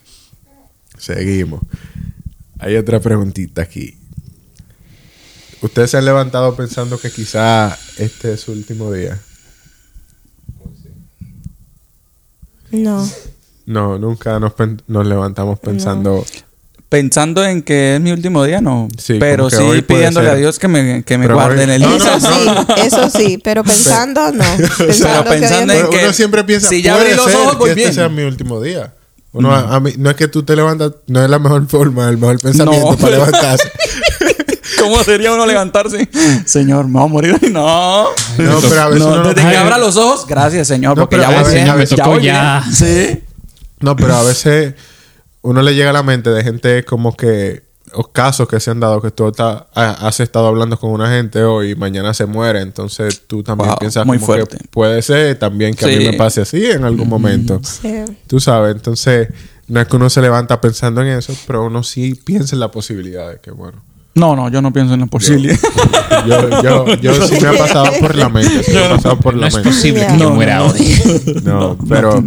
[0.98, 1.60] seguimos.
[2.58, 3.98] Hay otra preguntita aquí.
[5.62, 9.20] ¿Ustedes se han levantado pensando que quizá este es su último día?
[12.72, 13.08] No.
[13.72, 16.24] No, nunca nos, pen- nos levantamos pensando...
[16.88, 18.86] Pensando en que es mi último día, no.
[18.98, 19.56] Sí, pero sí
[19.88, 20.36] pidiéndole ser.
[20.36, 23.08] a Dios que me, que me guarde hoy- en el No, Eso no, sí, eso
[23.10, 24.44] sí, pero pensando no.
[24.76, 27.56] Pensando Pero pensando que en Uno, que uno siempre piensa, si ya abrí los ojos,
[27.56, 27.88] voy que bien.
[27.88, 28.92] este sea mi último día.
[29.32, 32.10] Uno, a- a mí- no es que tú te levantas, no es la mejor forma,
[32.10, 32.96] el mejor pensamiento No.
[32.98, 33.70] para levantarse.
[34.78, 36.08] ¿Cómo sería uno levantarse?
[36.44, 37.52] Señor, me voy a morir.
[37.52, 38.04] No.
[38.36, 41.04] No, pero a veces No, uno no desde que abra los ojos, gracias, Señor, No,
[41.08, 41.68] porque ya a voy bien.
[41.70, 42.62] a veces- me tocó voy ya.
[42.64, 42.74] bien.
[42.74, 43.22] Sí.
[43.82, 44.74] No, pero a veces
[45.42, 47.62] uno le llega a la mente de gente como que,
[47.94, 51.10] o casos que se han dado que tú está- ha- has estado hablando con una
[51.10, 54.56] gente hoy y mañana se muere, entonces tú también Wow, piensas muy como fuerte.
[54.58, 57.60] que puede ser también que a mí me pase así en algún momento.
[57.62, 58.04] Sí.
[58.28, 59.28] Tú sabes, entonces
[59.68, 62.70] no es que uno se levanta pensando en eso, pero uno sí piensa en la
[62.70, 63.82] posibilidad de que, bueno,
[64.14, 65.58] No, no, yo no pienso en la posibilidad.
[66.26, 69.34] yo, yo, yo sí me ha pasado por la mente, sí me ha pasado por
[69.34, 69.70] No la es mente.
[69.70, 70.66] posible que No, yo muera no.
[70.66, 71.02] hoy.
[71.44, 72.22] No, pero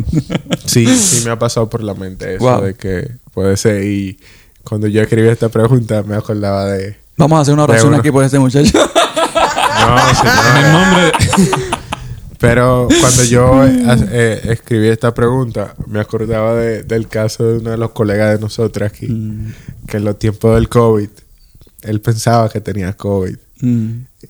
[0.65, 2.61] sí, sí me ha pasado por la mente eso Wow.
[2.63, 3.83] de que puede ser.
[3.83, 4.19] Y
[4.63, 6.97] cuando yo escribí esta pregunta me acordaba de...
[7.17, 7.97] Vamos a hacer una oración uno.
[7.97, 8.71] aquí por este muchacho.
[8.77, 10.71] No, señora.
[10.71, 11.11] nombre
[12.39, 17.69] Pero cuando yo eh, eh, escribí esta pregunta, me acordaba de- del caso de uno
[17.71, 19.07] de los colegas de nosotros aquí,
[19.87, 21.09] que en los tiempos del COVID,
[21.85, 23.35] él pensaba que tenía COVID.
[23.61, 23.89] Mm.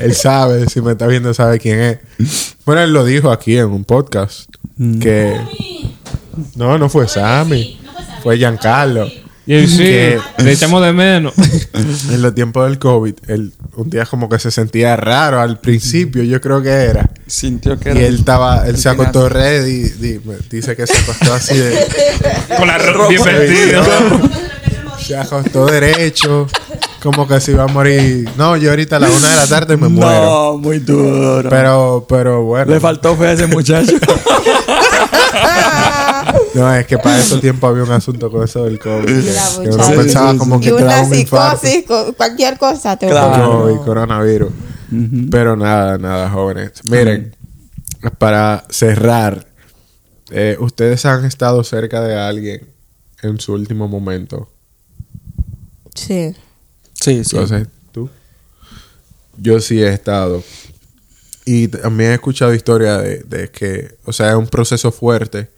[0.00, 1.98] Y él sabe, si me está viendo, sabe quién es.
[2.64, 4.48] Bueno, él lo dijo aquí en un podcast.
[5.00, 5.36] Que.
[6.56, 7.78] No, no fue Sammy.
[8.22, 9.06] Fue Giancarlo.
[9.46, 11.34] Y sí, Que- le echamos de menos.
[12.10, 16.22] En los tiempos del COVID, él un día como que se sentía raro al principio,
[16.22, 17.08] yo creo que era.
[17.26, 19.88] Sintió que Y era él estaba, él el se acostó ready.
[19.90, 21.78] di- me- Dice que se acostó así de.
[22.58, 23.82] Con la ropa bien vestido.
[25.08, 26.46] Se acostó derecho.
[27.02, 28.28] Como que se iba a morir.
[28.36, 30.20] No, yo ahorita a la una de la tarde me muero.
[30.24, 31.48] No, muy duro.
[31.48, 32.72] Pero, pero bueno.
[32.72, 33.92] Le faltó fe a ese muchacho.
[36.54, 39.04] No, es que para esos tiempos había un asunto con eso del COVID.
[39.04, 39.92] Que, uno muchacha.
[39.94, 40.64] pensaba Sí, sí, como sí.
[40.64, 41.84] que te daba una un psicosis,
[42.16, 43.62] cualquier cosa te Claro.
[43.62, 44.50] COVID, coronavirus.
[45.30, 46.72] Pero nada, nada, jóvenes.
[46.84, 47.36] Miren,
[48.18, 49.46] para cerrar,
[50.30, 52.68] eh, ¿ustedes han estado cerca de alguien
[53.22, 54.50] en su último momento?
[55.98, 56.34] Sí.
[56.94, 57.36] Sí, sí.
[57.36, 58.08] Entonces, ¿tú?
[59.36, 60.42] Yo sí he estado.
[61.44, 65.50] Y también he escuchado historias de, de que, o sea, es un proceso fuerte,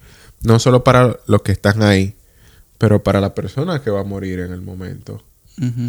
[0.43, 2.15] no solo para los que están ahí,
[2.79, 5.23] pero para la persona que va a morir en el momento.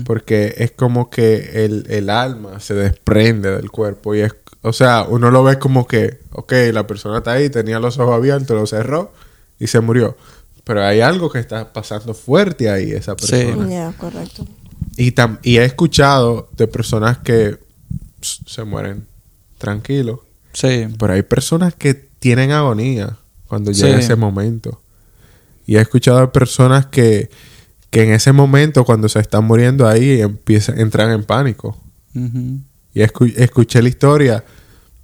[0.04, 5.06] Porque es como que el, el alma se desprende del cuerpo y es, o sea,
[5.08, 8.68] uno lo ve como que, ok, la persona está ahí, tenía los ojos abiertos, lo
[8.68, 9.14] cerró
[9.60, 10.18] y se murió.
[10.64, 13.28] Pero hay algo que está pasando fuerte ahí, esa Sí.
[13.32, 13.70] persona.
[13.70, 14.46] Ya, correcto.
[14.98, 17.58] Y, tam- y he escuchado de personas que
[18.22, 19.08] se mueren
[19.58, 20.20] tranquilos.
[20.54, 20.88] Sí.
[21.00, 24.04] Pero hay personas que tienen agonía cuando llega Sí.
[24.04, 24.82] ese momento.
[25.66, 27.30] Y he escuchado de personas que,
[27.90, 31.78] que en ese momento, cuando se están muriendo ahí, empiezan, entran en pánico.
[32.14, 34.44] Y escu- escuché la historia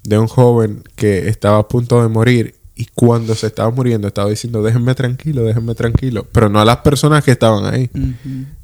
[0.03, 4.29] de un joven que estaba a punto de morir y cuando se estaba muriendo estaba
[4.29, 6.27] diciendo, déjenme tranquilo, déjenme tranquilo.
[6.31, 7.89] Pero no a las personas que estaban ahí.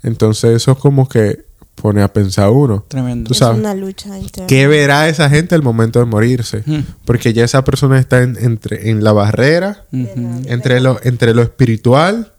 [0.03, 1.45] Entonces eso es como que
[1.75, 2.85] pone a pensar uno.
[2.87, 3.27] Tremendo.
[3.29, 3.59] Tú Es sabes.
[3.59, 4.47] una lucha interna.
[4.47, 6.63] ¿Qué verá esa gente al momento de morirse?
[7.05, 12.29] Porque ya esa persona está en, entre, en la barrera entre lo, entre lo espiritual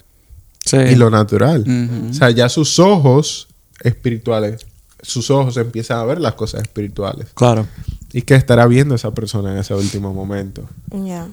[0.66, 0.78] Sí.
[0.78, 1.62] y lo natural.
[2.10, 3.48] O sea, ya sus ojos
[3.82, 4.64] espirituales,
[5.04, 7.28] sus ojos empiezan a ver las cosas espirituales.
[7.34, 7.66] Claro.
[8.12, 10.68] ¿Y qué estará viendo esa persona en ese último momento?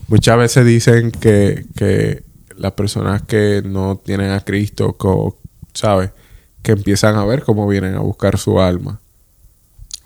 [0.08, 2.24] Muchas veces dicen que, que
[2.58, 4.96] las personas que no tienen a Cristo,
[5.74, 6.12] ¿sabes?
[6.62, 9.00] Que empiezan a ver cómo vienen a buscar su alma.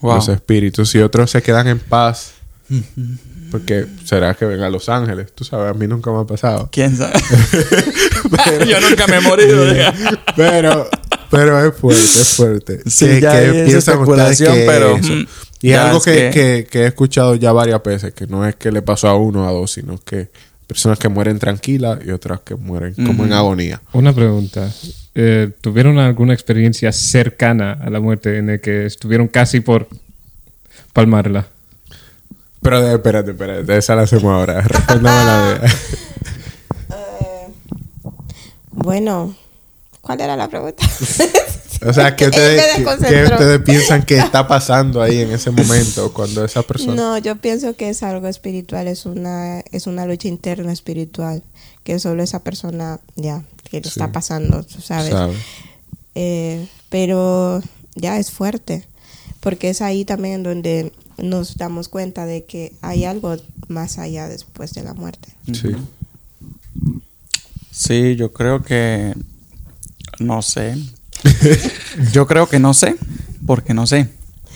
[0.01, 0.15] Wow.
[0.15, 0.93] Los espíritus.
[0.95, 2.33] Y otros se quedan en paz.
[3.51, 5.33] Porque será que ven a Los Ángeles.
[5.33, 6.67] Tú sabes, a mí nunca me ha pasado.
[6.71, 7.13] ¿Quién sabe?
[8.67, 9.65] Yo nunca me he morido.
[10.35, 10.89] pero,
[11.29, 12.79] pero es fuerte, es fuerte.
[12.89, 15.13] Sí, ¿Qué- ya qué hay esa piensan ustedes especulación, que pero, es eso?
[15.13, 15.25] mm,
[15.61, 18.45] Y ya algo es que, que- que- que he escuchado ya varias veces, que no
[18.47, 20.29] es que le pasó a uno o a dos, sino que
[20.67, 23.81] personas que mueren tranquilas y otras que mueren como en agonía.
[23.93, 24.69] Una pregunta.
[25.13, 29.87] Eh, ¿Tuvieron alguna experiencia cercana a la muerte en la que estuvieron casi por
[30.91, 31.47] palmarla?
[32.61, 34.61] Pero de- espérate, espérate, esa la hacemos ahora.
[34.67, 35.69] Respóndame la de...
[36.91, 37.47] Eh,
[38.71, 39.35] bueno,
[40.05, 40.85] ¿cuál era la pregunta?
[41.85, 46.45] O sea, ¿qué ustedes, qué- ustedes piensan que está pasando ahí en ese momento cuando
[46.45, 46.93] esa persona...
[46.95, 51.41] No, yo pienso que es algo espiritual, es una, es una lucha interna espiritual,
[51.83, 53.89] que solo esa persona ya, que le Sí.
[53.89, 55.09] está pasando, tú sabes.
[55.11, 55.33] sabe?
[56.13, 57.61] Eh, pero
[57.95, 58.85] ya es fuerte,
[59.39, 63.35] porque es ahí también donde nos damos cuenta de que hay algo
[63.67, 65.29] más allá después de la muerte.
[65.51, 65.75] Sí.
[67.71, 69.13] Sí, yo creo que.
[70.19, 70.77] No sé.
[72.11, 72.95] yo creo que no sé.
[73.45, 74.09] Porque no sé.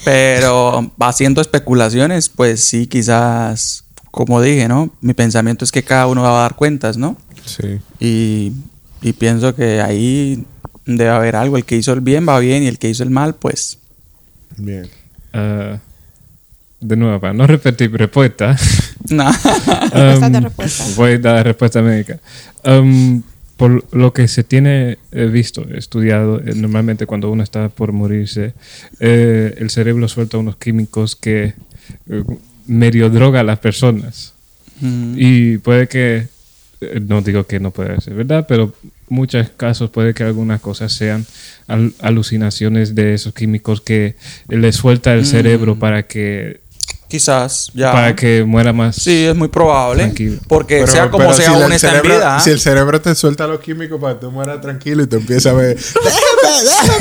[0.06, 3.84] Pero haciendo especulaciones, pues sí, quizás.
[4.12, 4.92] Como dije, ¿no?
[5.02, 7.16] Mi pensamiento es que cada uno va a dar cuentas, ¿no?
[7.46, 7.80] Sí.
[8.00, 8.54] Y,
[9.02, 10.46] y pienso que ahí
[10.86, 11.58] debe haber algo.
[11.58, 13.78] El que hizo el bien va bien y el que hizo el mal, pues.
[14.58, 14.90] Bien.
[15.32, 15.78] Ah,
[16.80, 18.56] de nuevo, para no repetir respuesta,
[19.10, 19.30] No.
[19.94, 20.84] Respuesta de um, respuesta.
[20.96, 22.20] voy a dar respuesta médica.
[22.64, 23.22] Um,
[23.60, 28.54] por lo que se tiene visto, estudiado, eh, normalmente cuando uno está por morirse,
[29.02, 31.54] eh, el cerebro suelta unos químicos que
[32.10, 32.24] eh,
[32.66, 34.34] medio droga a las personas.
[34.80, 36.28] Mm, Y puede que,
[36.80, 38.74] eh, no digo que no puede ser verdad, pero
[39.10, 41.26] muchos casos puede que algunas cosas sean
[41.68, 44.16] al- alucinaciones de esos químicos que
[44.48, 46.62] le suelta el cerebro para que
[47.10, 47.92] quizás, ya.
[47.92, 48.96] para que muera más.
[48.96, 50.04] Sí, es muy probable.
[50.04, 50.40] Tranquilo.
[50.48, 52.40] Porque Pero- sea como sea, si el está en vida.
[52.40, 55.50] Si el cerebro te suelta los químicos para que tú mueras tranquilo y te empieza
[55.50, 55.78] a ver...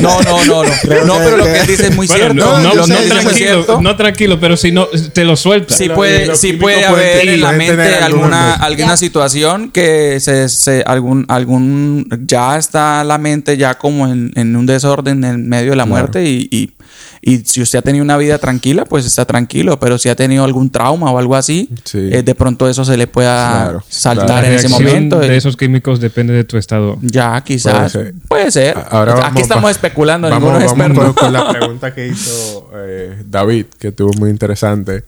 [0.00, 0.70] No, no, no, no.
[0.82, 2.58] Creo no, que- pero lo que- él dice es muy Bueno, cierto.
[2.60, 3.08] no, no, no sé, sé.
[3.08, 3.80] tranquilo, cierto.
[3.80, 5.74] no tranquilo, pero si no, te lo suelta.
[5.74, 11.24] Sí puede, sí puede haber en la mente alguna, alguna situación que se, se- algún,
[11.28, 15.84] algún, ya está la mente ya como en, en un desorden en medio de la
[15.84, 16.00] Claro.
[16.00, 16.70] muerte y, y,
[17.20, 20.44] y si usted ha tenido una vida tranquila, pues está tranquilo, pero si ha tenido
[20.44, 21.98] algún trauma o algo así, Sí.
[22.12, 24.46] eh, de pronto eso se le pueda Claro, saltar claro.
[24.46, 25.18] en ese momento.
[25.18, 26.96] de y- esos químicos depende de tu estado.
[27.02, 27.92] ya, quizás.
[27.92, 28.76] Puede Puede ser.
[28.90, 31.14] Ahora Aquí vamos- estamos especulando, Vamos, ninguno es vamos experto.
[31.20, 35.04] con, la pregunta que hizo eh, David, que estuvo muy interesante.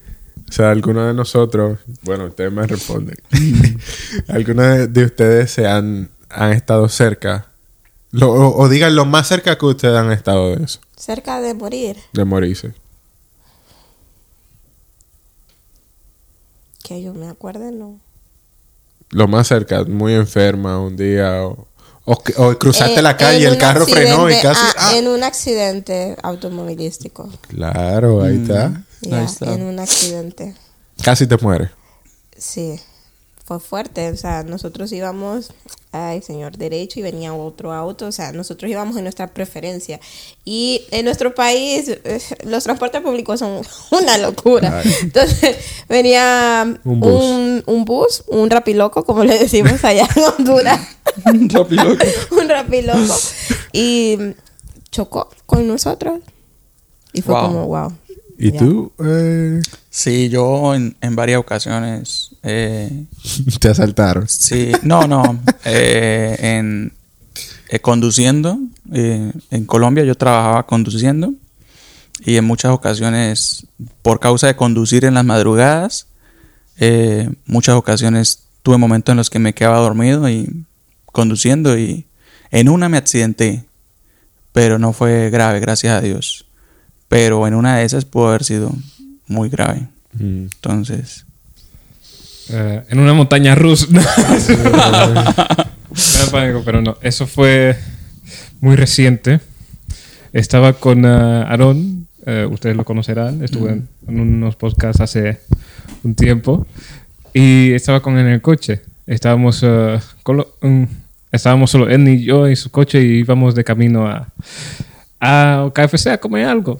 [0.49, 3.15] O sea, alguno de nosotros, bueno, ustedes me responden.
[4.27, 7.45] ¿Alguno de, de ustedes se han, han estado cerca?
[8.11, 11.55] Lo- o, o digan lo más cerca que ustedes han estado de eso, Cerca de
[11.55, 12.75] morir, de morirse.
[16.83, 17.99] que yo me acuerde, no.
[19.09, 21.67] Lo más cerca, muy enferma un día o,
[22.05, 24.61] o, o cruzaste Eh, la calle y el carro frenó y casi...
[24.61, 24.97] ah, ¡ah!
[24.97, 27.29] En un accidente automovilístico.
[27.47, 28.83] Claro, ahí está.
[29.11, 29.53] Ahí está.
[29.53, 30.55] en un accidente.
[31.01, 31.71] Casi te mueres.
[32.37, 32.79] Sí,
[33.51, 34.09] fue fuerte.
[34.11, 35.51] O sea, nosotros íbamos,
[35.91, 38.07] ay, señor derecho, y venía otro auto.
[38.07, 39.99] O sea, nosotros íbamos en nuestra preferencia.
[40.45, 43.61] Y en nuestro país, eh, los transportes públicos son
[43.91, 44.79] una locura.
[44.85, 44.93] Ay.
[45.01, 45.57] Entonces,
[45.89, 47.23] venía Un bus.
[47.23, 50.79] un, un bus, un rapiloco, como le decimos allá en Honduras.
[51.25, 52.05] Rapiloco.
[52.39, 53.15] un rapiloco.
[53.73, 54.17] Y
[54.91, 56.21] chocó con nosotros.
[57.11, 57.43] Y fue Wow.
[57.43, 57.93] como, wow.
[58.37, 58.59] ¿Y Ya.
[58.59, 58.93] tú?
[59.03, 59.59] Eh,
[59.89, 63.05] Sí, yo en, en varias ocasiones eh,
[63.59, 64.27] te asaltaron.
[64.27, 65.39] Sí, no, no.
[65.65, 66.93] eh, en,
[67.69, 68.57] eh, conduciendo.
[68.93, 71.33] eh, en Colombia yo trabajaba conduciendo
[72.23, 73.65] y en muchas ocasiones,
[74.01, 76.07] por causa de conducir en las madrugadas,
[76.77, 80.65] eh, muchas ocasiones tuve momentos en los que me quedaba dormido y
[81.05, 82.05] conduciendo y
[82.51, 83.65] en una me accidenté,
[84.51, 86.45] pero no fue grave, gracias a Dios.
[87.07, 88.71] Pero en una de esas pudo haber sido
[89.27, 89.87] muy grave.
[90.13, 90.43] Mm.
[90.43, 91.25] Entonces,
[92.53, 93.87] Eh, en una montaña rusa.
[96.65, 96.97] Pero no.
[97.01, 97.77] Eso fue
[98.59, 99.39] muy reciente.
[100.33, 103.43] Estaba con eh, Aaron, eh, ustedes lo conocerán.
[103.43, 105.39] Estuve en, en unos podcasts hace
[106.03, 106.65] un tiempo.
[107.33, 108.81] Y estaba con él en el coche.
[109.07, 110.83] Estábamos, lo- mm,
[111.31, 114.27] estábamos solo él y yo en su coche y íbamos de camino a,
[115.19, 116.79] a KFC a comer algo.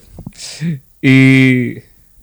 [1.01, 1.75] Y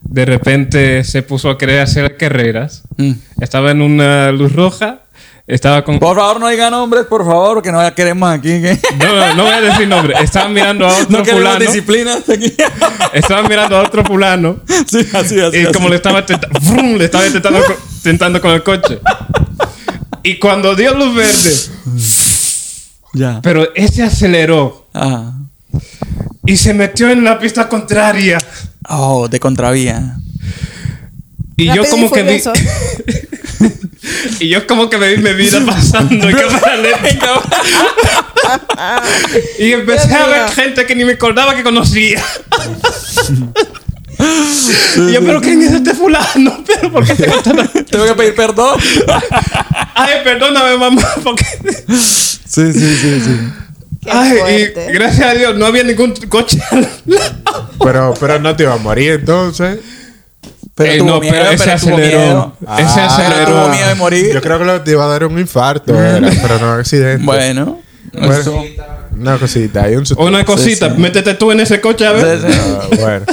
[0.08, 2.82] de repente se puso a querer hacer carreras.
[2.96, 3.12] mm.
[3.40, 5.00] Estaba en una luz roja.
[5.46, 5.98] Estaba con.
[5.98, 8.48] por favor no digan nombres, por favor, que no queremos aquí.
[8.60, 10.14] que- No, no, no voy a decir nombre.
[10.22, 11.58] Estaba mirando a otro No fulano.
[11.58, 12.54] disciplina aquí.
[13.14, 14.60] Estaba mirando a otro fulano.
[14.86, 15.56] sí, así, así.
[15.58, 15.72] Y así.
[15.72, 16.96] como le estaba, tenta- ¡Vrum!
[16.96, 17.60] le estaba tentando,
[18.02, 18.98] tentando con el coche.
[20.22, 21.54] Y cuando dio luz verde,
[23.14, 23.40] Ya.
[23.42, 25.32] pero ese aceleró Ah.
[26.44, 28.36] y se metió en la pista contraria.
[28.88, 30.16] Oh, de contravía.
[31.56, 32.42] Y yo como que vi.
[34.40, 37.42] Y yo como que me vi mi vida pasando en cámara lenta.
[39.58, 42.22] y empecé a ver gente que ni me acordaba que conocía.
[45.08, 46.64] y yo, pero ¿quién es este fulano?
[46.66, 47.28] ¿Pero por qué te?
[47.84, 48.78] Tengo que pedir perdón.
[49.94, 51.44] Ay, perdóname, mamá, porque...
[51.88, 53.38] Sí, sí, sí, sí.
[54.10, 57.68] Ay, y gracias a Dios no había ningún coche al lado.
[57.82, 59.78] Pero, pero no te iba a morir entonces.
[60.74, 62.18] Pero Eh, tuvo no, miedo, pero ese pero tuvo aceleró.
[62.20, 62.56] miedo.
[62.66, 63.46] Ah, aceleró.
[63.52, 64.32] tuvo miedo de morir.
[64.32, 67.24] Yo creo que lo te iba a dar un infarto, era, pero no un accidente.
[67.24, 67.80] Bueno.
[68.12, 68.64] Bueno, eso-
[69.12, 70.04] una cosita, hay un.
[70.18, 71.00] Una cosita, Sí, sí.
[71.00, 72.40] métete tú en ese coche a ver.
[72.40, 72.58] Sí, sí.
[72.60, 73.26] Ah, bueno,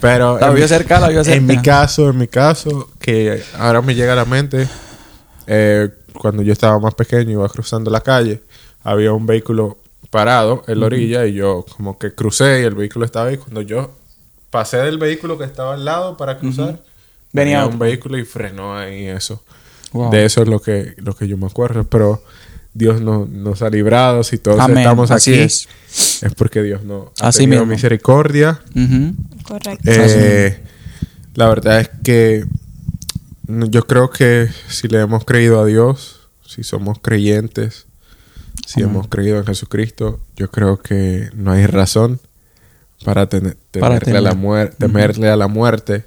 [0.00, 1.36] pero La en vio mi- cerca, la vio cerca.
[1.36, 4.68] En mi caso, en mi caso, que ahora me llega a la mente,
[5.48, 8.40] eh, cuando yo estaba más pequeño, iba cruzando la calle,
[8.84, 9.78] había un vehículo
[10.12, 13.38] parado en la orilla y yo como que crucé y el vehículo estaba ahí.
[13.38, 13.96] Cuando yo
[14.50, 16.80] pasé del vehículo que estaba al lado para cruzar,
[17.34, 19.42] Venía un vehículo y frenó ahí eso.
[19.92, 20.10] Wow.
[20.10, 22.22] De eso es lo que, lo que yo me acuerdo, pero
[22.74, 24.22] Dios no- nos ha librado.
[24.22, 25.66] Si todos Amén, estamos así aquí, es.
[26.22, 27.72] es porque Dios no ha Así tenido mismo.
[27.74, 28.60] misericordia.
[29.48, 29.90] Correcto.
[29.90, 30.60] Eh,
[31.34, 32.44] la verdad es que
[33.48, 37.86] yo creo que si le hemos creído a Dios, si somos creyentes,
[38.66, 38.94] si Amén.
[38.94, 42.20] hemos creído en Jesucristo, yo creo que no hay razón
[43.04, 44.44] para, tener- Para temerle, a la temer.
[44.46, 46.04] muer- temerle a la muerte.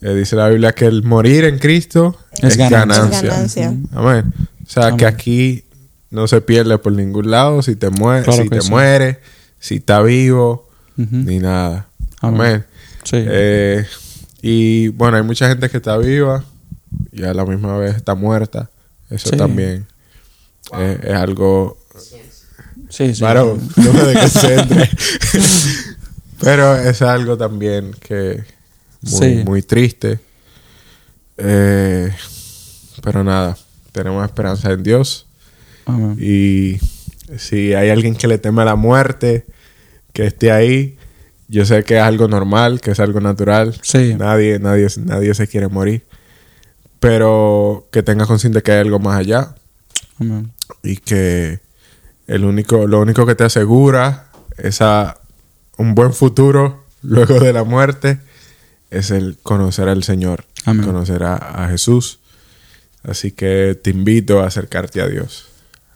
[0.00, 3.02] Eh, dice la Biblia que el morir en Cristo Es es, ganancia.
[3.04, 3.18] ganancia.
[3.18, 3.66] Es ganancia.
[3.92, 4.32] Amén.
[4.66, 5.64] O sea, que aquí
[6.10, 8.70] no se pierde por ningún lado si te, mueres Claro si te sí.
[8.70, 9.18] mueres,
[9.60, 11.86] si está vivo, ni nada.
[12.20, 12.40] Amén.
[12.40, 12.64] Amén.
[13.04, 13.16] Sí.
[13.18, 13.84] Eh,
[14.42, 16.44] y bueno, hay mucha gente que está viva
[17.12, 18.70] y a la misma vez está muerta.
[19.08, 19.36] Eso Sí.
[19.36, 19.86] también
[20.78, 21.78] eh, es algo...
[22.88, 23.22] sí, sí.
[23.22, 24.90] Varón, no me desconcentre.
[26.40, 28.42] Pero es algo también que
[29.02, 29.42] muy, Sí.
[29.44, 30.18] muy triste.
[31.36, 32.12] Eh,
[33.02, 33.56] pero nada,
[33.92, 35.26] tenemos esperanza en Dios.
[35.86, 36.16] Amén.
[36.20, 36.78] Y
[37.38, 39.46] si hay alguien que le teme a la muerte,
[40.12, 40.98] que esté ahí,
[41.48, 43.78] yo sé que es algo normal, que es algo natural.
[43.82, 44.14] Sí.
[44.14, 46.04] Nadie, nadie, nadie se quiere morir.
[47.00, 49.54] Pero que tenga consciente que hay algo más allá
[50.22, 50.52] Amén.
[50.82, 51.60] y que
[52.26, 55.18] el único, lo único que te asegura esa
[55.78, 58.20] un buen futuro luego de la muerte
[58.90, 60.84] es el conocer al Señor, Amén.
[60.86, 62.20] conocer a, a Jesús.
[63.04, 65.46] Así que te invito a acercarte a Dios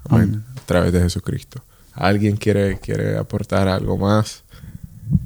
[0.09, 0.23] Amén.
[0.29, 0.45] Amén.
[0.57, 1.63] a través de Jesucristo.
[1.95, 4.43] ¿Alguien quiere, quiere aportar algo más?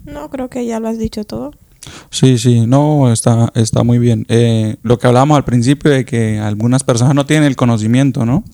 [0.05, 1.53] No, creo que ya lo has dicho todo.
[2.11, 4.27] Sí, sí, no, está, está muy bien.
[4.29, 8.45] Eh, lo que hablábamos al principio de que algunas personas no tienen el conocimiento, ¿no?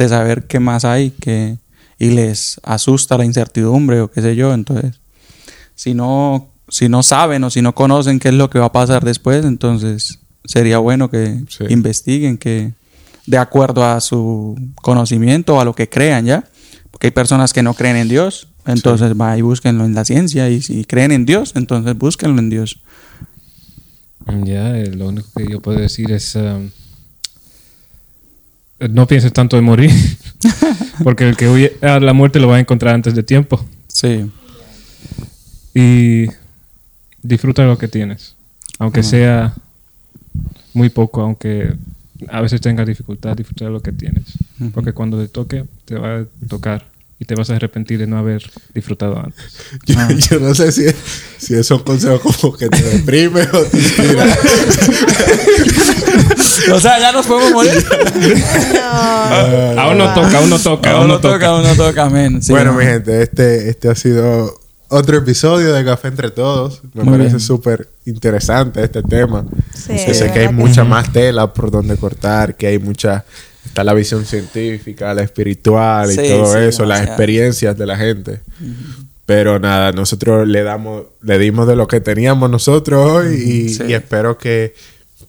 [0.00, 1.58] De saber qué más hay, que,
[1.98, 4.54] y les asusta la incertidumbre o qué sé yo.
[4.54, 4.98] Entonces,
[5.74, 8.72] si no, si no saben o si no conocen qué es lo que va a
[8.72, 11.64] pasar después, entonces sería bueno que Sí.
[11.68, 12.72] investiguen, que
[13.26, 16.44] de acuerdo a su conocimiento o a lo que crean, ¿ya?
[16.90, 20.48] Porque hay personas que no creen en Dios, entonces va y búsquenlo en la ciencia,
[20.48, 22.80] y si creen en Dios, entonces búsquenlo en Dios.
[24.44, 26.34] Ya, eh, lo único que yo puedo decir es...
[26.36, 26.70] um,
[28.88, 29.90] no pienses tanto en morir.
[31.04, 33.64] porque el que huye a la muerte lo va a encontrar antes de tiempo.
[33.88, 34.30] Sí,
[35.74, 36.26] Y
[37.22, 38.34] disfruta lo que tienes.
[38.78, 39.54] Aunque sea
[40.72, 41.74] muy poco, aunque
[42.28, 44.24] a veces tengas dificultad, disfruta de lo que tienes.
[44.72, 46.86] Porque cuando te toque, te va a tocar.
[47.20, 48.42] Y te vas a arrepentir de no haber
[48.72, 49.44] disfrutado antes.
[49.86, 50.86] Yo, yo no sé si,
[51.36, 54.24] si es un consejo como que te deprime o te inspira.
[56.72, 57.72] o sea, ya nos podemos morir.
[59.78, 62.08] aún no toca, aún no toca, aún no no toca, aún no toca.
[62.40, 62.78] Sí, bueno, no.
[62.78, 64.58] mi gente, este, este ha sido
[64.88, 66.80] otro episodio de Café Entre Todos.
[66.94, 69.44] Me Muy parece súper interesante este tema.
[69.74, 73.26] Sí, sé que hay mucha más tela por donde cortar, que hay mucha...
[73.70, 77.96] Está la visión científica, la espiritual y Sí, todo sí, eso, las experiencias de la
[77.96, 78.40] gente.
[79.26, 83.84] Pero nada, nosotros le damos, le dimos de lo que teníamos nosotros hoy y, Sí.
[83.88, 84.74] y espero que,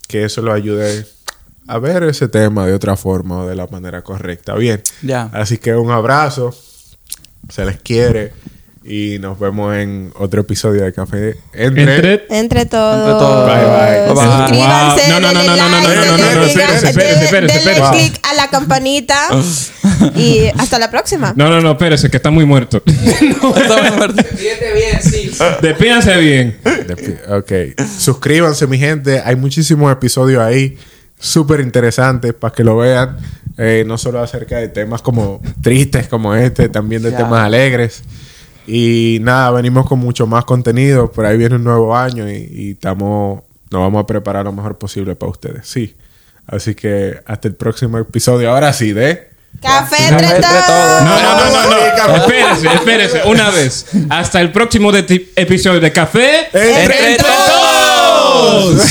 [0.08, 1.06] que eso lo ayude
[1.68, 4.56] a ver ese tema de otra forma o de la manera correcta.
[4.56, 4.82] Bien.
[5.04, 5.30] Ya.
[5.34, 6.54] Así que un abrazo.
[7.50, 8.34] Se les quiere.
[8.84, 11.84] Y nos vemos en otro episodio de Café Entre.
[11.84, 12.26] Entre...
[12.32, 12.96] Entre todos.
[12.98, 13.46] Entre todos.
[13.46, 14.08] Bye, bye.
[14.08, 15.02] Suscríbanse.
[15.02, 15.10] Wow.
[15.10, 17.36] No, no, no, no, no, no, like, no, no, no, denle no, click, espérese, espérese,
[17.36, 17.92] denle- espérese.
[17.92, 19.28] click a la campanita.
[20.16, 21.32] y hasta la próxima.
[21.36, 22.82] No, no, no, espérese, que está muy muerto.
[22.86, 24.26] Estamos muertos.
[24.40, 25.32] bien, sí.
[25.62, 26.58] Despídanse bien.
[27.30, 27.52] Ok.
[28.00, 29.22] Suscríbanse, mi gente.
[29.24, 30.76] Hay muchísimos episodios ahí.
[31.20, 33.16] Súper interesantes para que lo vean.
[33.60, 37.18] Eh, no solo acerca de temas como tristes como este, también de Ya.
[37.18, 38.02] temas alegres.
[38.68, 41.12] Y nada, venimos con mucho más contenido.
[41.12, 44.78] Por ahí viene un nuevo año y, y estamos, nos vamos a preparar lo mejor
[44.78, 45.68] posible para ustedes.
[45.68, 45.96] Sí.
[46.48, 48.52] Así que hasta el próximo episodio.
[48.52, 49.32] Ahora sí, de...
[49.62, 51.04] Café entre todos.
[51.04, 52.16] No, no, no, no, no.
[52.16, 53.22] Espérese, espérese.
[53.26, 53.86] Una vez.
[54.10, 56.46] Hasta el próximo episodio de Café.
[56.54, 58.82] Entre Entre todos.